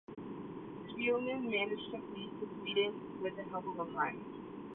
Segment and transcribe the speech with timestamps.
[0.89, 4.17] Spielmann managed to flee to Sweden with the help of a friend.